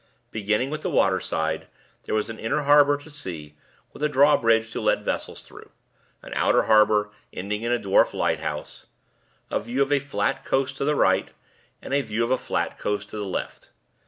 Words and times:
Beginning 0.31 0.71
with 0.71 0.81
the 0.81 0.89
waterside, 0.89 1.67
there 2.05 2.15
was 2.15 2.27
an 2.31 2.39
inner 2.39 2.63
harbor 2.63 2.97
to 2.97 3.09
see, 3.11 3.55
with 3.93 4.01
a 4.01 4.09
drawbridge 4.09 4.71
to 4.71 4.81
let 4.81 5.03
vessels 5.03 5.43
through; 5.43 5.69
an 6.23 6.33
outer 6.35 6.63
harbor, 6.63 7.11
ending 7.31 7.61
in 7.61 7.71
a 7.71 7.77
dwarf 7.77 8.11
lighthouse; 8.11 8.87
a 9.51 9.59
view 9.59 9.83
of 9.83 9.91
a 9.91 9.99
flat 9.99 10.43
coast 10.43 10.75
to 10.77 10.85
the 10.85 10.95
right, 10.95 11.33
and 11.83 11.93
a 11.93 12.01
view 12.01 12.23
of 12.23 12.31
a 12.31 12.39
flat 12.39 12.79
coast 12.79 13.09
to 13.09 13.17
the 13.17 13.23
left. 13.27 13.69